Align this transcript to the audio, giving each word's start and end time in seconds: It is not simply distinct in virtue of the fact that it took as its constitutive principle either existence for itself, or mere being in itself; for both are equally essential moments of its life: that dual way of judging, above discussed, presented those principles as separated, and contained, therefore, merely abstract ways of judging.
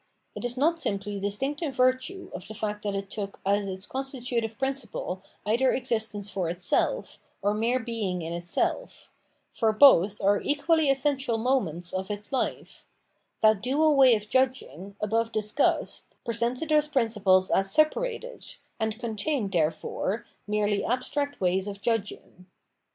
It 0.33 0.43
is 0.43 0.57
not 0.57 0.79
simply 0.79 1.19
distinct 1.19 1.61
in 1.61 1.71
virtue 1.71 2.31
of 2.33 2.47
the 2.47 2.55
fact 2.55 2.81
that 2.81 2.95
it 2.95 3.11
took 3.11 3.39
as 3.45 3.67
its 3.67 3.85
constitutive 3.85 4.57
principle 4.57 5.21
either 5.45 5.71
existence 5.71 6.27
for 6.27 6.49
itself, 6.49 7.19
or 7.43 7.53
mere 7.53 7.77
being 7.77 8.23
in 8.23 8.33
itself; 8.33 9.11
for 9.51 9.71
both 9.71 10.19
are 10.19 10.41
equally 10.41 10.89
essential 10.89 11.37
moments 11.37 11.93
of 11.93 12.09
its 12.09 12.31
life: 12.31 12.87
that 13.41 13.61
dual 13.61 13.95
way 13.95 14.15
of 14.15 14.27
judging, 14.27 14.95
above 14.99 15.31
discussed, 15.31 16.05
presented 16.25 16.69
those 16.69 16.87
principles 16.87 17.51
as 17.51 17.71
separated, 17.71 18.55
and 18.79 18.97
contained, 18.97 19.51
therefore, 19.51 20.25
merely 20.47 20.83
abstract 20.83 21.39
ways 21.39 21.67
of 21.67 21.79
judging. 21.79 22.47